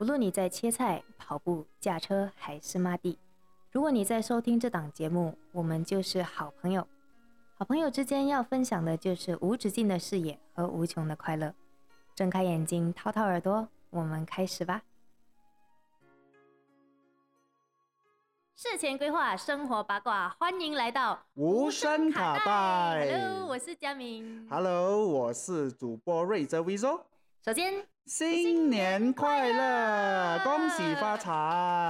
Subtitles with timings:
[0.00, 3.18] 无论你在切菜、跑步、驾车还是抹地，
[3.72, 6.86] 如果你在收听这档节目，我们就是好朋友。
[7.56, 11.52] 好朋友之间要分享的就是无止境的视野和无穷的快乐。
[12.14, 14.82] 睁开眼睛，掏掏耳朵，我们开始吧。
[18.54, 23.10] 事前规划，生活八卦，欢迎来到无声卡带。
[23.10, 24.48] Hello，我是佳明。
[24.48, 27.00] Hello，我是主播瑞泽 Vizo。
[27.44, 31.14] 首先，新年快乐，恭喜发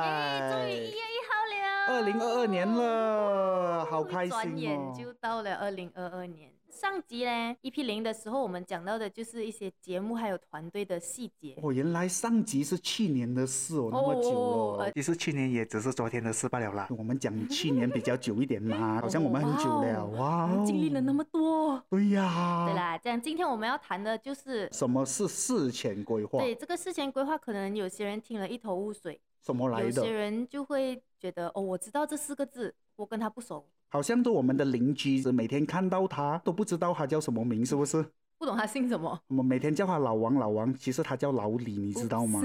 [0.02, 0.96] 哎，终于一财！
[0.96, 4.92] 月一号了，二零二二年了，好开转眼心哦！
[4.98, 6.50] 就到了二零二二年。
[6.80, 11.59] 上集呢，EP 零的时候，我们讲到的就是一些节目还有团队的细节。
[11.60, 14.92] 哦，原来上集是去年的事哦，那么久了。
[14.92, 16.86] 其实去年也只是昨天的事罢了啦。
[16.96, 20.06] 我们讲去年比较久一点嘛， 好像我们很久了。
[20.10, 21.83] 哇哦，经历了那么多。
[21.91, 22.66] 对呀。
[22.69, 22.77] 对。
[22.77, 26.38] 啦，这样今天我们要谈的就是，什么是事前规划？
[26.38, 30.12] 对这个事前规划，可能有些人听了一头雾水，什么来的有些？
[30.12, 38.05] 人就会觉得哦，我知道这四个字，我跟他不熟，好像都我们的邻居，每天看到他都不知道他叫什么名，是不是？
[38.39, 39.20] 不懂他姓什么。
[39.27, 42.41] 我们每天叫他老王，老王，其实他叫老李，你知道吗？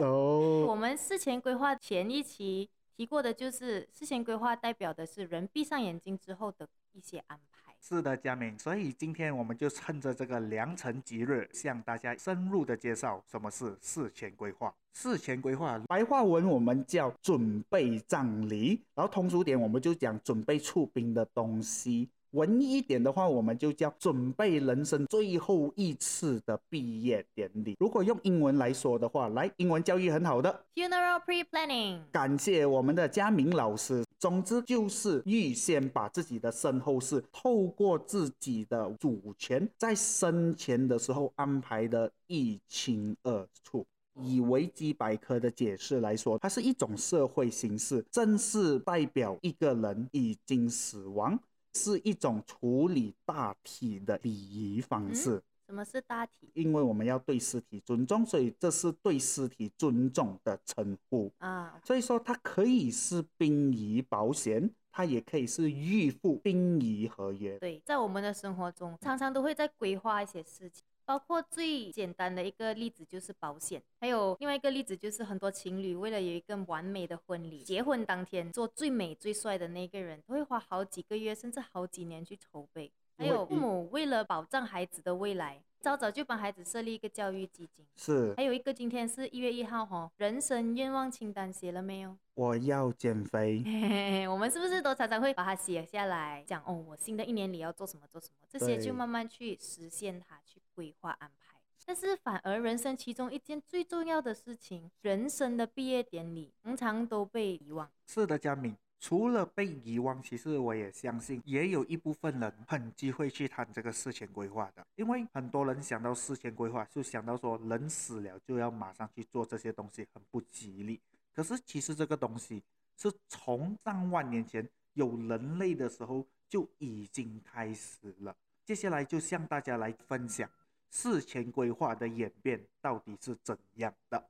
[0.00, 7.65] 哦， 我们事前规划前一期提过的就是事前规划代表的是人闭上眼睛之后的一些安排。
[7.88, 8.58] 是的，佳敏。
[8.58, 14.74] 所以今天我们就趁着这个良辰吉日，向大家深入的介绍什么是事前规划。
[14.92, 22.08] 事前规划白话文我们叫准备葬礼，然后通俗点我们就讲准备出殡的东西。
[22.32, 27.76] 文艺一点的话，我们就叫准备人生最后一次的毕业典礼。
[27.78, 34.04] 如果用英文来说的话，来，英文教育很好的，Funeral pre-planning，感谢我们的佳明老师。
[34.18, 43.86] 总之就是预先把自己的身后事，透过自己的主权，在生前的时候安排的一清二楚。
[44.22, 51.38] 以维基百科的解释来说，它是一种社会形式，正是代表一个人已经死亡，
[51.74, 55.42] 是一种处理大体的礼仪方式。
[55.66, 61.32] 什么是大体因为我们要对尸体尊重，所以这是对尸体尊重的称呼。
[61.38, 61.80] 啊？
[61.84, 67.58] 所以说，它可以是殡仪保险，它也可以是预付殡仪合约。
[67.58, 82.92] 对，在我们的生活中，常常都会在规划一些事情，包括最简单的一个例子就是保险，还有另外一个例子就是很多情侣为了有一个完美的婚礼，结婚当天做最美最帅的那个人，都会花好几个月甚至好几年去筹备。
[83.18, 87.86] 还有父母为了保障孩子的未来，早早就帮孩子设立一个教育基金。
[87.94, 92.16] 是，还有一个，今天是一月一号哈，人生愿望清单写了没有？
[92.34, 93.62] 我要减肥。
[93.64, 101.56] 嘿嘿嘿，我们是不是都常常会把它写下来，讲哦，我新的一年里要做什么做什么，这些就慢慢去实现它，去规划安排。
[101.84, 107.88] 但是反而人生其中一件最重要的事情，人生的毕业典礼，常常都被遗忘。
[108.08, 108.76] 是的，佳敏。
[109.06, 121.00] 除了被遗忘，其实我也相信，也有一部分人很机会去谈这个事前规划的，因为很多人想到事前规划，就想到说人死了就要马上去做这些东西，很不吉利。
[121.32, 122.60] 可是其实这个东西
[122.96, 128.34] 是从上万年前有人类的时候就已经开始了。
[128.64, 130.50] 接下来就向大家来分享
[130.90, 134.28] 事前规划的演变到底是怎样的。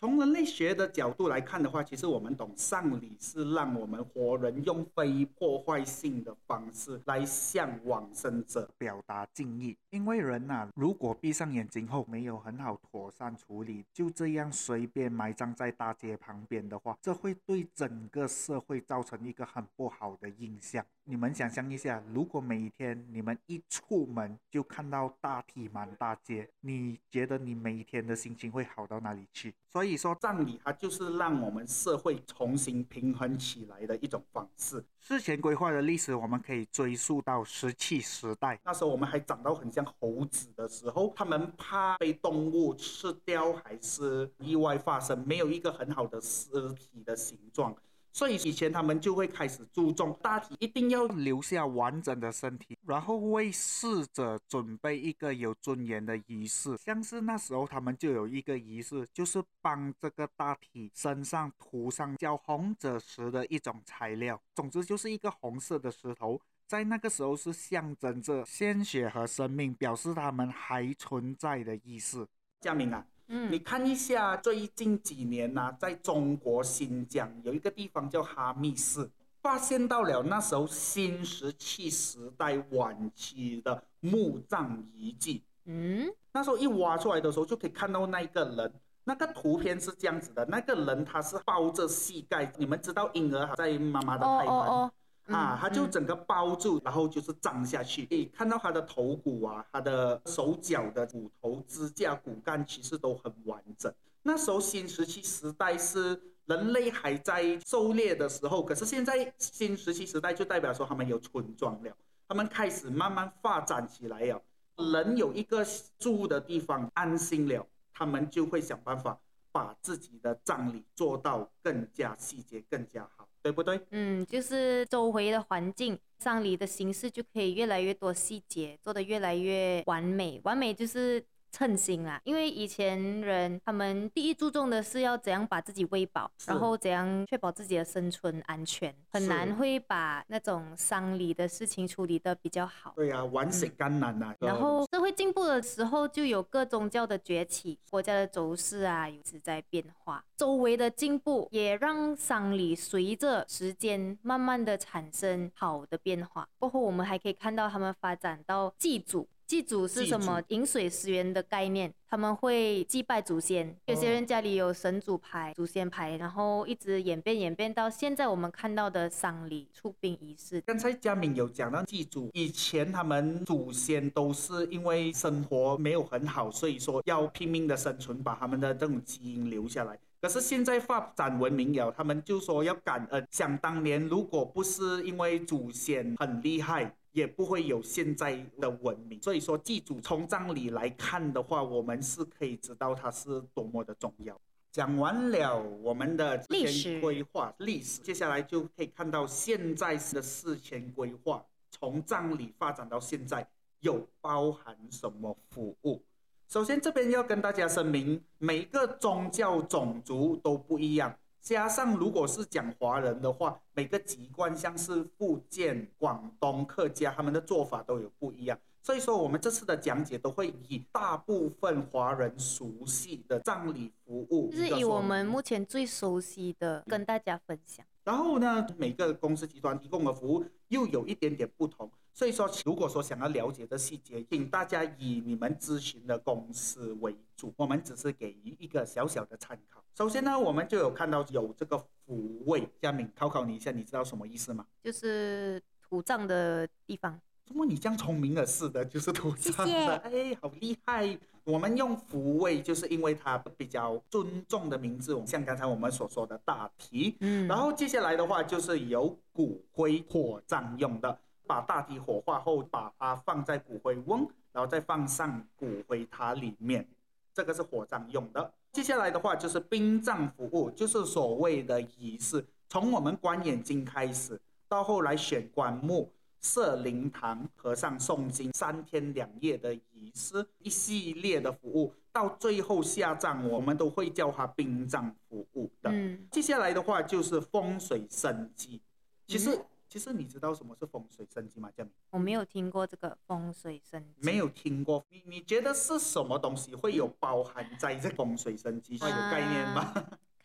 [0.00, 8.70] 从人类学的角度来看的话，其实我们懂丧礼是让我们活人用非破坏性的方式来向往生者。
[8.78, 20.86] 表达敬意，因为人呐、如果闭上眼睛后没有很好妥善处理，就这样随便埋葬在大街旁边的话，这会对整个社会造成一个很不好的印象。
[21.02, 29.52] 你们想象一下，如果每一天你们一出门就看到大体满大街，你觉得你每一天的心情会好到哪里去？
[29.66, 34.84] 所以说，葬礼它就是让我们社会重新平衡起来的一种方式。
[35.00, 38.60] 事前规划的历史，我们可以追溯到石器时代。
[38.64, 47.74] 那时候我们还长到很像猴子的时候，他们怕被动物吃掉，还是意外发生，没有一个很好的尸体的形状，
[48.18, 56.76] 所以以前他们就会开始注重大体一定要留下完整的身体，然后为逝者准备一个有尊严的仪式。
[56.78, 66.40] 像是那时候他们就有一个仪式，就是帮这个大体身上涂上叫红赭石的一种材料，总之就是一个红色的石头。
[66.66, 72.26] 在那个时候是象征着鲜血和生命，表示他们还存在的意思。
[72.60, 79.08] 佳明啊，嗯你看一下最近几年呐、在中国新疆有一个地方叫哈密市，
[79.42, 85.42] 发现到了那时候新石器时代晚期的墓葬遗迹。
[85.66, 88.72] 嗯，那时候一挖出来的时候，就可以看到那一个人，
[89.04, 94.97] 那个图片是这样子的，那个人他是抱着膝盖，你们知道婴儿在妈妈的哦胎盘。
[95.28, 103.92] 啊，嗯嗯他就整个包住，然后就是胀下去，可以看到他的头骨啊，他的手脚的骨头、支架、骨干其实都很完整。
[104.22, 111.96] 那时候新石器时代是人类还在狩猎的时候，可是现在新石器时代就代表说他们有村庄了，
[112.26, 114.42] 他们开始慢慢发展起来了，
[114.76, 115.64] 人有一个
[115.98, 119.18] 住的地方，安心了，他们就会想办法
[119.52, 123.80] 把自己的葬礼做到更加细节、更加好，对不对？
[123.90, 130.40] 嗯，就是周围的环境、葬礼的形式就可以越来越多细节，做得越来越完美。
[130.44, 142.92] 完美就是称心啦，因为以前人他们第一注重的是要怎样把自己喂饱，然后怎样确保自己的生存安全，很难会把那种丧礼的事情处理得比较好。
[142.96, 156.48] 对呀、玩死甘难呐、然后社会进步的时候，就有各宗教的崛起，国家的走势啊有直在变化，周围的进步也让丧礼随着时间慢慢的产生好的变化。
[156.58, 159.26] 过后我们还可以看到他们发展到祭祖。
[159.48, 160.42] 祭祖是什么？
[160.42, 163.74] 祖饮水思源的概念，他们会祭拜祖先。
[163.86, 170.60] 有些人家里有神主牌、祖先牌，然后一直演变演变到现在我们看到的丧礼出殡仪式。
[170.60, 179.98] 刚才佳敏有讲到祭祖，以前他们祖先都是因为生活没有很好，所以说要拼命的生存，把他们的这种基因留下来。
[180.20, 183.26] 可是现在发展文明了，他们就说要感恩。
[183.30, 189.20] 想当年，如果不是因为祖先很厉害，也不会有现在的文明。
[189.22, 194.40] 所以说，祭祖从葬礼来看的话，我们是可以知道它是多么的重要。
[194.70, 203.48] 讲完了我们的历史规划历史，接下来就可以看到现在的事前规划，从葬礼发展到现在
[203.80, 206.02] 有包含什么服务。
[206.48, 211.14] 首先，这边要跟大家声明，每个宗教种族都不一样。
[211.48, 218.58] 加上，如果是讲华人的话，每个籍贯像是福建、广东、客家，他们的做法都有不一样。
[218.82, 227.82] 所以说，我们这次的讲解都会以大部分华人熟悉的葬礼服务，就是以我们目前最熟悉的跟大家分享。
[228.04, 239.80] 然后呢，每个公司集团提供的服务又有一点点不同，所以说，如果说想要了解的细节，请大家以你们咨询的公司为主，我们只是给予一个小小的参考。
[239.94, 244.66] 首先呢，我们就有看到有这个抚慰，佳敏考考你一下，你知道什么意思吗？
[244.82, 247.20] 就是土葬的地方。
[247.46, 251.16] 怎么你这样聪明的似的，就是土葬谢谢的，哎，好厉害！
[251.44, 266.86] 我们用抚慰，就是因为它比较尊重的名字，像刚才我们所说的大体，嗯然后接下来的话就是有骨灰火葬用的，把大体火化后，把它放在骨灰瓮，然后再放上骨灰塔里面，
[267.32, 268.52] 这个是火葬用的。
[268.72, 276.08] 接下来的话就是殡葬服务，就是所谓的仪式，从我们关眼睛开始，到后来选棺木。
[276.40, 285.90] 设灵堂、和尚诵经三天两夜的仪式，一系列的服务，到最后下葬，我们都会叫它殡葬服务的。
[285.90, 288.80] 嗯，接下来的话就是风水生机。
[289.26, 291.70] 其实，嗯其实你知道什么是风水升级吗？
[291.74, 294.20] 佳明我没有听过这个风水升级。
[294.20, 295.02] 没有听过。
[295.08, 298.96] 你你觉得是什么东西会有包含在这风水生机？
[298.96, 299.94] 有概念吗？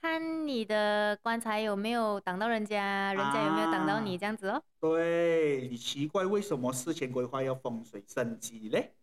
[0.01, 4.63] 看你的棺材有没有挡到人家，人家有没有挡到你，这样子哦。
[4.79, 8.93] 对，你奇怪为什么事前规划要风水升级嘞？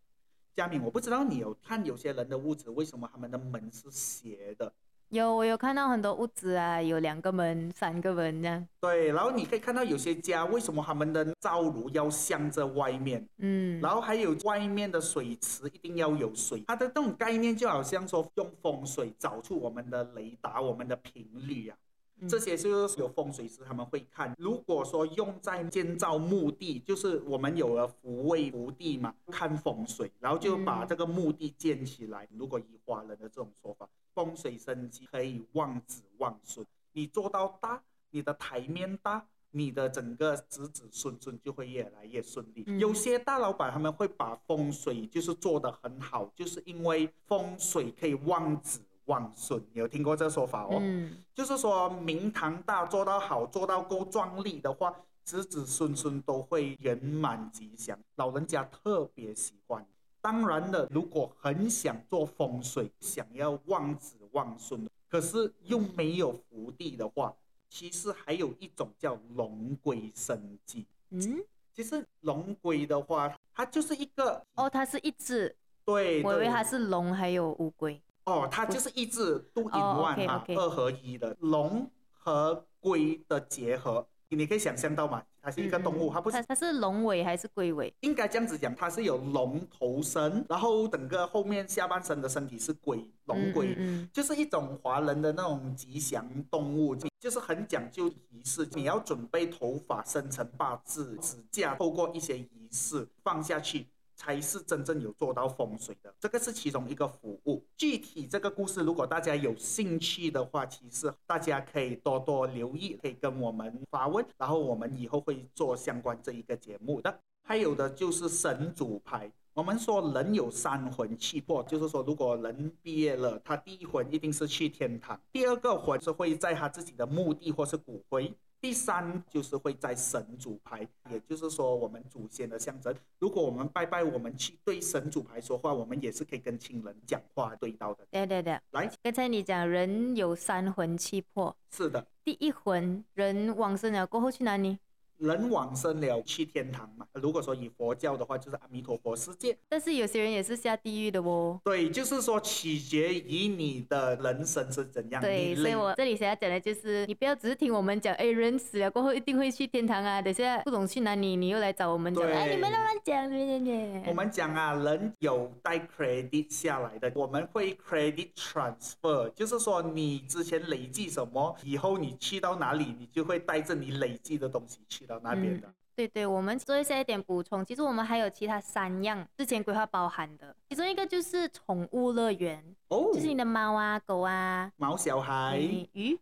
[0.54, 4.72] 佳敏，我不知道你有看有些人的屋子为什么他们的门是斜的？
[5.10, 8.68] 有，我有看到很多屋子啊，有两个门、三个门这样。
[8.80, 13.26] 对，然后你可以看到有些家为什么他们的灶炉要向着外面？
[13.38, 21.89] 嗯，然后还有外面的水池一定要有水，它的这种概念就好像说用风水找出我们的雷达、我们的频率啊，嗯
[22.28, 24.34] 这些就是有风水师他们会看。
[24.38, 32.28] 如果说用在建造墓地，就是我们有了福位福地嘛，看风水，然后就把嗯这个墓地建起来。
[32.36, 39.26] 如果以华人的这种说法，风水生机可以旺子旺孙，你做到大，你的台面大。
[39.52, 42.62] 你的整个子子孙孙就会越来越顺利。
[42.68, 48.78] 嗯有些大老板他们会把风水就是做得很好，就是因为风水可以旺子
[49.10, 49.60] 旺孙。
[49.72, 50.78] 你有听过这个说法哦？
[50.80, 59.84] 嗯，就是说明堂大做到好，做到够壮丽的话，子子孙孙都会圆满吉祥，老人家特别喜欢。
[60.22, 67.34] 当然了，如果很想做风水，想要旺子旺孙，可是又没有福地的话，
[67.68, 70.86] 其实还有一种叫龙龟生计。
[71.08, 71.42] 嗯，
[71.74, 78.00] 其实龙龟的话，它就是一个哦，它是一只，对，对我以为它是龙，还有乌龟。
[78.30, 85.22] 哦，它就是一只 two in 哦 one 哈，，OK，OK 二合一的龙和龟的结合，你可以想象到吗？
[85.42, 87.90] 它是一个动物，它不是它它是龙尾还是龟尾？
[88.00, 93.68] 应该这样子讲，它是有龙头身，然后整个后面下半身的身体是龟，龙龟。
[93.68, 98.68] 嗯嗯就是一种华人的那种吉祥动物，就是很讲究仪式。
[98.72, 103.86] 你要准备头发生成八字，指甲透过一些仪式放下去，
[104.20, 106.14] 才是真正有做到风水的。
[106.20, 107.64] 这个是其中一个服务。
[107.74, 117.18] 具体这个故事，如果大家有兴趣的话，其实大家可以多多留意，可以跟我们发问，然后我们以后会做相关这一个节目的。
[117.42, 119.32] 还有的就是神主牌。
[119.54, 132.94] 我们说人有三魂七魄，就是说，如果人毕业了，他第一魂一定是去天堂，第二个魂是会在他自己的墓地或是骨灰，第三就是会在神主牌，也就是说我们祖先的象征。
[133.18, 138.06] 如果我们拜拜，我们去对神主牌说话，我们也是可以跟亲人讲话对到的。
[138.10, 144.78] 对对对，来，刚才你讲人有三魂七魄，是的，第一魂人往生了过后去哪里？
[145.20, 147.06] 人往生了去天堂嘛。
[147.14, 149.56] 如果说以佛教的话，就是阿弥陀佛世界。
[149.68, 151.60] 但是有些人也是下地狱的哦。
[151.64, 155.20] 对，就是说取决于你的人生是怎样。
[155.20, 164.04] 对，所以我这里想要讲的就是，你不要只是听我们讲，哎，人死了过后一定会去天堂啊，等下不懂去哪里，你又来找我们讲，对哎，你们乱乱讲，对对对。
[164.06, 175.72] 我们讲啊，人有带 credit 下来的，我们会 credit transfer，就是说你之前累计什么，以后你去到哪里，你就会带着你累积的东西去到那边的。
[175.96, 177.64] 对对，我们做一下一点补充。
[177.64, 186.18] 其实我们还有其他三样之前规划包含的，其中一个就是宠物乐园，哦，就是你的猫啊、狗啊、毛小孩，嗯鱼，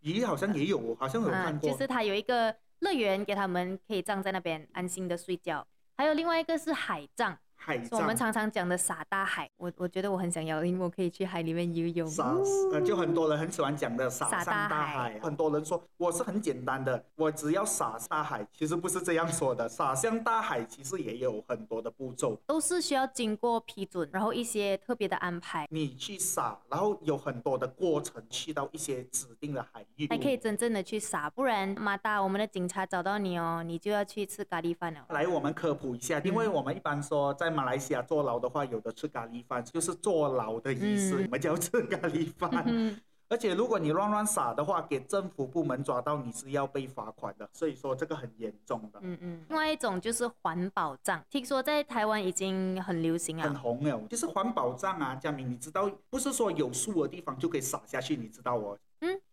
[0.00, 1.70] 鱼好像也有，好像有看嗯，过。
[1.70, 5.64] 就是它有一个乐园给他们可以站在那边安心的睡觉。
[5.96, 8.16] 还有另外一个是海葬，海是我们。
[8.16, 9.48] 常常讲的撒大海。
[9.56, 12.06] 我我觉得我很想要，因为我可以去海里面游泳。
[12.06, 12.36] 撒
[12.72, 22.38] 呃，就很多人很喜欢讲的撒撒上大海大海，很多人说我是很简单的，我只要撒大海，其实不是这样说的，撒向大海其实也有很多的步骤。
[22.46, 31.28] 都是需要经过批准，然后一些特别的安排，你去撒，然后有很多的过程，去到一些指定的海域，才可以真正的去撒。
[31.30, 35.00] 不然马大我们的警察找到你哦，你就要去吃咖喱饭了。
[35.08, 42.50] 来，我们科普一下，因为我们一般说在马来西亚坐牢的话，有的吃咖喱饭，就是坐牢的意思，嗯我们叫吃咖喱饭。
[42.66, 53.60] 嗯，而且如果你乱乱撒的话，给政府部门抓到，你是要被罚款的，所以说这个很严重的，嗯嗯，另外一种就是环保葬，听说在台湾已经很流行啊很啊。
[53.62, 54.00] 红了。
[54.08, 58.78] 就是环保账啊，佳明，你知道不是说有树的地方就可以撒下去，你知道哦？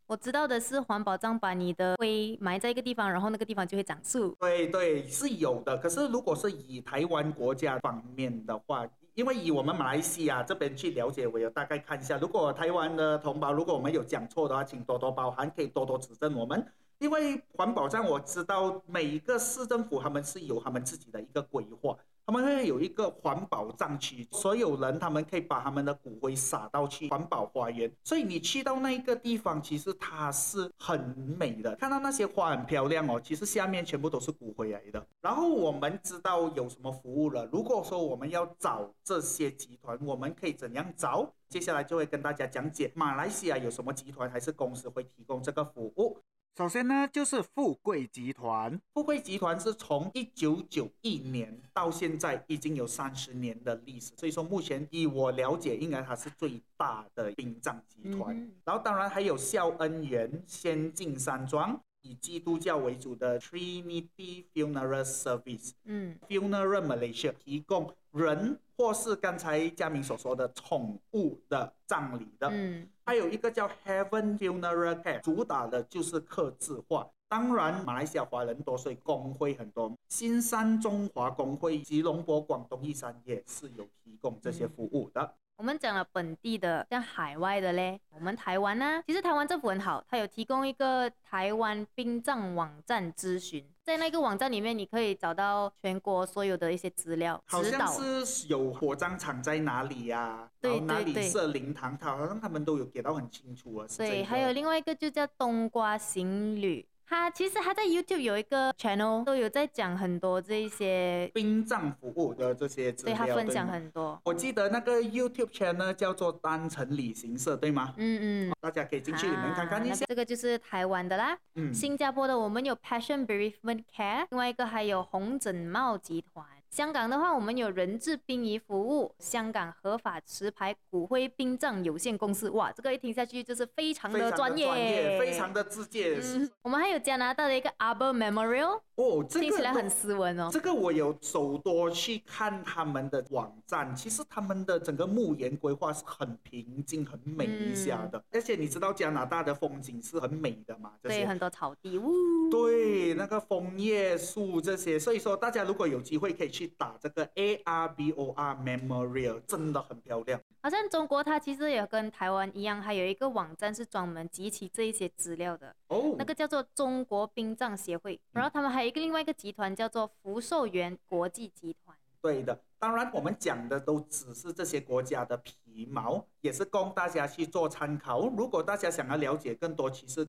[0.10, 4.36] 我知道的是环保葬把你的灰埋在一个地方，然后那个地方就会长树。
[4.40, 5.78] 对对，是有的。
[5.78, 12.18] 可是如果是以台湾国家方面的话，因为以我们马来西亚这边去了解，我有大概看一下。
[12.18, 16.66] 如果台湾的同胞，如果我们有讲错的话，请多多包涵，可以多多指正我们。
[16.98, 21.96] 因为环保站我知道每一个市政府他们是有他们自己的一个规划，
[22.30, 31.02] 他们会有一个环保站区，所有人他们可以把他们的骨灰撒到去环保花园，所以你去到那一个地方，其实它是很
[31.40, 35.04] 美的，看到那些花很漂亮哦，其实下面全部都是骨灰来的。
[35.22, 41.28] 然后我们知道有什么服务了，如果说我们要找这些集团，我们可以怎样找？
[41.50, 46.20] 接下来就会跟大家讲解马来西亚有什么集团还是公司会提供这个服务。
[46.60, 58.38] 首先呢，就是富贵集团，富贵集团是从一九九一年到现在已经有三十年的历史，所以说目前以我了解，应该它是最大的殡葬集团。
[58.38, 65.72] 嗯然后当然还有孝恩园、仙境山庄，以基督教为主的 Trinity Funeral Service。
[65.86, 77.10] 嗯 Funeral Malaysia 提供人或是刚才佳明所说的宠物的葬礼的，嗯还有一个叫 Heaven Funeral Care，主打的就是客制化。
[77.28, 79.96] 当然，马来西亚华人多，所以工会很多。
[80.10, 85.32] 新山中华工会、吉隆坡、广东一山也是有提供这些服务的。
[85.60, 97.86] 我们讲了本地的，像海外的嘞，我们台湾呢，其实台湾政府很好，它有提供一个台湾殡葬网站咨询，在那个网站里面，你可以找到全国所有的一些资料好像。
[98.26, 103.88] 是有火葬场在哪里呀、对然后哪里对对设灵堂，它好像他们都有给到很清楚啊。
[103.98, 114.22] 对，还有另外一个就叫冬瓜行旅，它其实他在 YouTube 有一个 channel，都有在讲很多这一些，殡葬服务的这些资料对，他分享很多。
[114.24, 117.96] 我记得那个 YouTube channel 叫做单程旅行社，对吗？
[117.98, 120.06] 嗯嗯，大家可以进去里面看看一下。
[120.06, 121.36] 啊这个就是台湾的啦。
[121.56, 132.48] 嗯，新加坡的我们有 Passion Bereavement Care，另外一个还有红枕帽集团，香港的话，我们有人质殡仪服务，香港合法持牌骨灰殡葬有限公司。
[132.52, 136.20] 哇，这个一听下去就是非常非常的专业，非常的直接。
[136.24, 140.50] 嗯，我们还有加拿大的一个 Arbor Memorial，哦，这个听起来很斯文哦。
[140.52, 148.24] 这个我有手多去看他们的网站，其实他们的整个墓园规划是很平静、很美一下的。
[148.32, 150.94] 而且你知道加拿大的风景是很美的嘛？
[151.02, 152.14] 对，很多草地，呜。
[152.52, 160.40] 对，那个枫叶树这些，所以说大家如果有机会可以去打这个 A R B O R Memorial，真的很漂亮。
[160.62, 165.76] 好像中国它其实也跟台湾一样，还有一个网站是专门集齐这一些资料的。
[165.88, 166.16] 哦。
[166.18, 171.96] 那个叫做中国殡葬协会，然后他们还有一个另外一个集团叫做福寿园国际集团。
[172.22, 178.28] 对的，当然我们讲的都只是这些国家的皮毛，也是供大家去做参考。
[178.28, 180.28] 如果大家想要了解更多，其实。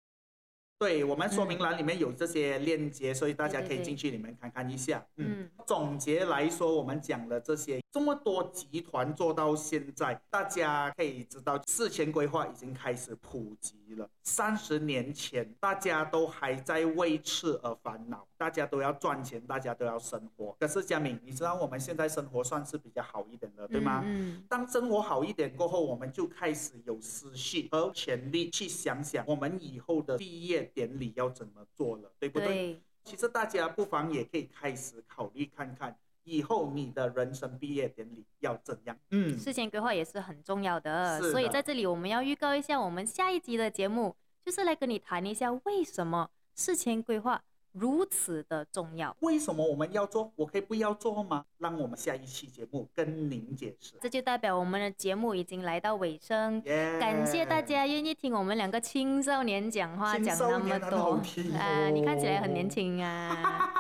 [0.80, 5.04] 对我们说明栏里面有这些链接，所以大家可以进去里面看看一下。
[5.16, 14.08] 嗯，总结来说，我们讲了这些这么多集团做到现在，大家可以知道事前规划已经开始普及了。
[14.22, 20.56] 三十年前，大家都还在为吃而烦恼，大家都要赚钱，大家都要生活。
[20.60, 24.02] 可是佳敏，你知道我们现在生活算是比较好一点的，对吗？
[24.04, 24.44] 嗯。
[24.48, 30.60] 当生活好一点过后，我们就开始有思绪和潜力去想想我们以后的毕业。
[30.72, 32.80] 典礼要怎么做了，对不对？
[33.02, 38.96] 其实大家不妨也可以开始考虑看看，以后你的人生毕业典礼要怎样。
[39.10, 41.20] 嗯，事前规划也是很重要的。
[41.30, 47.42] 所以在这里我们要预告一下，我们下一集的节目就是来跟你谈一下为什么事前规划。
[47.72, 50.32] 如此的重要，为什么我们要做？
[50.34, 51.44] 我可以不要做吗？
[51.58, 53.94] 让我们下一期节目跟您解释。
[54.00, 56.60] 这就代表我们的节目已经来到尾声，
[56.98, 61.20] 感谢大家愿意听我们两个青少年讲话讲那么多
[61.56, 61.88] 啊！
[61.90, 63.79] 你看起来很年轻啊，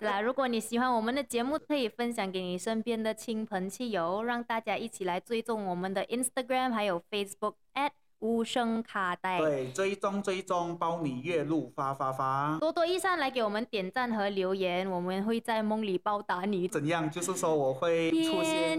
[0.00, 0.20] 是 啦。
[0.20, 7.90] 如果你喜欢我们的节目，可以分享给你身边的亲朋戚友，让大家一起来追踪我们的 Instagram 还有 Facebook at。
[8.20, 12.58] 无声卡带，对，追踪追踪，包你月入发发发。
[12.60, 16.68] 多多益善，来给我们点赞和留言，我们会在梦里报答你。
[16.68, 17.10] 怎样？
[17.10, 18.78] 就是说我会出现。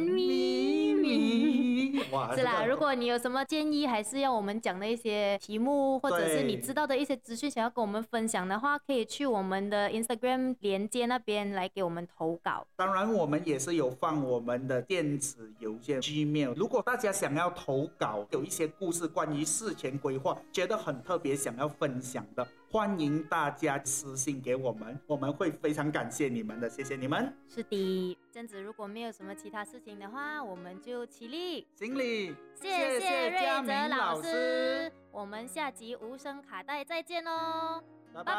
[2.36, 12.66] 是啦，如果你有什么建议，还是要我们讲的一些题目，或者是你知道的一些资讯，想要跟我们分享的话，可以去我们的 Instagram 连接那边来给我们投稿。
[12.76, 16.54] 当然，我们也是有放我们的电子邮件 Gmail。
[16.56, 22.48] 如果大家想要投稿，有一些故事关于事前规划，觉得很特别，想要分享的。
[22.70, 27.36] 欢迎大家私信给我们，我们会非常感谢你们的，谢谢你们。
[27.50, 32.36] 是的，这样子如果没有什么其他事情的话，我们就起立行礼。
[32.56, 38.32] 谢谢瑞泽老师，我们下集无声卡带再见喽，拜拜。